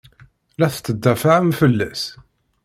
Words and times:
La 0.59 0.67
tettdafaɛem 0.73 1.49
fell-as? 1.59 2.03